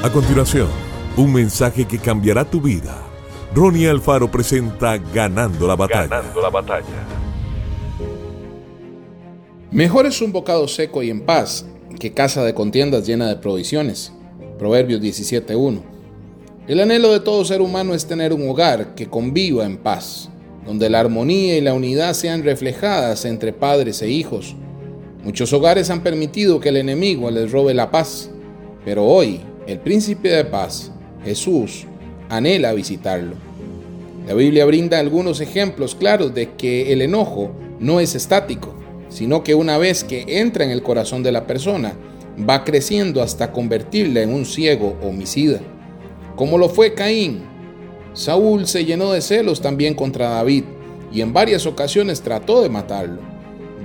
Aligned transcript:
A 0.00 0.12
continuación, 0.12 0.68
un 1.16 1.32
mensaje 1.32 1.84
que 1.84 1.98
cambiará 1.98 2.48
tu 2.48 2.60
vida. 2.60 3.02
Ronnie 3.52 3.88
Alfaro 3.88 4.30
presenta 4.30 4.96
Ganando 4.96 5.66
la 5.66 5.74
batalla. 5.74 6.06
Ganando 6.06 6.40
la 6.40 6.50
batalla. 6.50 6.84
Mejor 9.72 10.06
es 10.06 10.22
un 10.22 10.30
bocado 10.30 10.68
seco 10.68 11.02
y 11.02 11.10
en 11.10 11.22
paz 11.22 11.66
que 11.98 12.14
casa 12.14 12.44
de 12.44 12.54
contiendas 12.54 13.08
llena 13.08 13.26
de 13.26 13.36
provisiones. 13.38 14.12
Proverbios 14.56 15.00
17.1. 15.00 15.80
El 16.68 16.78
anhelo 16.78 17.12
de 17.12 17.18
todo 17.18 17.44
ser 17.44 17.60
humano 17.60 17.92
es 17.92 18.06
tener 18.06 18.32
un 18.32 18.48
hogar 18.48 18.94
que 18.94 19.08
conviva 19.08 19.66
en 19.66 19.78
paz, 19.78 20.28
donde 20.64 20.88
la 20.88 21.00
armonía 21.00 21.58
y 21.58 21.60
la 21.60 21.74
unidad 21.74 22.14
sean 22.14 22.44
reflejadas 22.44 23.24
entre 23.24 23.52
padres 23.52 24.00
e 24.02 24.08
hijos. 24.08 24.54
Muchos 25.24 25.52
hogares 25.52 25.90
han 25.90 26.04
permitido 26.04 26.60
que 26.60 26.68
el 26.68 26.76
enemigo 26.76 27.32
les 27.32 27.50
robe 27.50 27.74
la 27.74 27.90
paz, 27.90 28.30
pero 28.84 29.04
hoy 29.04 29.40
el 29.68 29.80
príncipe 29.80 30.30
de 30.30 30.46
paz, 30.46 30.90
Jesús, 31.22 31.84
anhela 32.30 32.72
visitarlo. 32.72 33.34
La 34.26 34.32
Biblia 34.32 34.64
brinda 34.64 34.98
algunos 34.98 35.42
ejemplos 35.42 35.94
claros 35.94 36.34
de 36.34 36.52
que 36.52 36.90
el 36.90 37.02
enojo 37.02 37.50
no 37.78 38.00
es 38.00 38.14
estático, 38.14 38.74
sino 39.10 39.44
que 39.44 39.54
una 39.54 39.76
vez 39.76 40.04
que 40.04 40.24
entra 40.40 40.64
en 40.64 40.70
el 40.70 40.82
corazón 40.82 41.22
de 41.22 41.32
la 41.32 41.46
persona, 41.46 41.92
va 42.48 42.64
creciendo 42.64 43.20
hasta 43.20 43.52
convertirla 43.52 44.22
en 44.22 44.32
un 44.32 44.46
ciego 44.46 44.96
homicida. 45.02 45.60
Como 46.34 46.56
lo 46.56 46.70
fue 46.70 46.94
Caín, 46.94 47.42
Saúl 48.14 48.66
se 48.66 48.86
llenó 48.86 49.12
de 49.12 49.20
celos 49.20 49.60
también 49.60 49.92
contra 49.92 50.30
David 50.30 50.64
y 51.12 51.20
en 51.20 51.34
varias 51.34 51.66
ocasiones 51.66 52.22
trató 52.22 52.62
de 52.62 52.70
matarlo. 52.70 53.20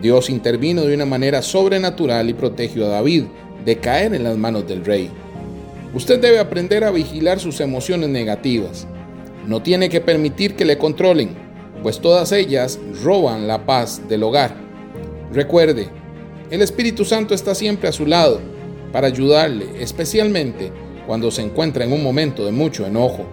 Dios 0.02 0.30
intervino 0.30 0.84
de 0.84 0.96
una 0.96 1.06
manera 1.06 1.42
sobrenatural 1.42 2.30
y 2.30 2.34
protegió 2.34 2.86
a 2.86 2.90
David 2.90 3.24
de 3.66 3.78
caer 3.80 4.14
en 4.14 4.24
las 4.24 4.38
manos 4.38 4.66
del 4.66 4.86
rey. 4.86 5.12
Usted 5.94 6.20
debe 6.20 6.40
aprender 6.40 6.84
a 6.84 6.90
vigilar 6.90 7.40
sus 7.40 7.60
emociones 7.60 8.10
negativas. 8.10 8.88
No 9.46 9.62
tiene 9.62 9.90
que 9.90 10.02
permitir 10.02 10.56
que 10.56 10.66
le 10.66 10.80
controlen, 10.80 11.36
pues 11.84 12.00
todas 12.00 12.32
ellas 12.32 12.80
roban 13.04 13.48
la 13.48 13.68
paz 13.68 14.02
del 14.10 14.24
hogar. 14.24 14.56
Recuerde, 15.32 15.90
el 16.50 16.64
Espíritu 16.64 17.06
Santo 17.06 17.36
está 17.36 17.54
siempre 17.54 17.90
a 17.90 17.92
su 17.92 18.08
lado 18.08 18.40
para 18.92 19.06
ayudarle, 19.06 19.68
especialmente 19.80 20.72
cuando 21.06 21.30
se 21.30 21.44
encuentra 21.44 21.86
en 21.86 21.94
un 21.94 22.02
momento 22.02 22.44
de 22.44 22.52
mucho 22.52 22.88
enojo. 22.88 23.26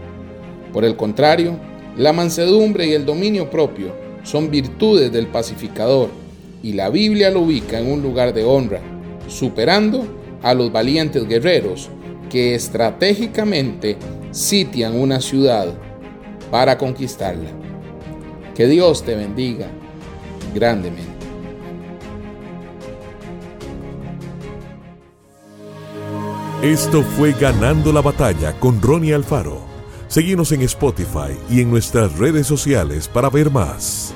Por 0.70 0.84
el 0.84 0.96
contrario, 0.96 1.58
la 1.96 2.12
mansedumbre 2.12 2.86
y 2.86 2.92
el 2.92 3.06
dominio 3.06 3.48
propio 3.48 3.94
son 4.22 4.50
virtudes 4.50 5.10
del 5.10 5.28
pacificador 5.28 6.10
y 6.62 6.74
la 6.74 6.90
Biblia 6.90 7.30
lo 7.30 7.40
ubica 7.40 7.78
en 7.78 7.90
un 7.90 8.02
lugar 8.02 8.34
de 8.34 8.44
honra, 8.44 8.80
superando 9.28 10.04
a 10.42 10.52
los 10.52 10.70
valientes 10.70 11.26
guerreros 11.26 11.88
que 12.30 12.54
estratégicamente 12.54 13.98
sitian 14.30 14.98
una 14.98 15.20
ciudad 15.20 15.74
para 16.50 16.78
conquistarla. 16.78 17.50
Que 18.54 18.66
Dios 18.66 19.04
te 19.04 19.14
bendiga 19.14 19.68
grandemente. 20.54 21.10
Esto 26.62 27.02
fue 27.02 27.32
Ganando 27.32 27.92
la 27.92 28.02
batalla 28.02 28.52
con 28.58 28.82
Ronnie 28.82 29.14
Alfaro. 29.14 29.62
Seguimos 30.08 30.52
en 30.52 30.62
Spotify 30.62 31.38
y 31.48 31.62
en 31.62 31.70
nuestras 31.70 32.18
redes 32.18 32.46
sociales 32.46 33.08
para 33.08 33.30
ver 33.30 33.50
más. 33.50 34.12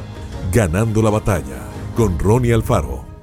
Ganando 0.53 1.01
la 1.01 1.11
batalla 1.11 1.63
con 1.97 2.19
Ronnie 2.19 2.53
Alfaro. 2.53 3.14